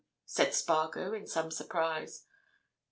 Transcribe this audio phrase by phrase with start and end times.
[0.25, 2.25] said Spargo, in some surprise.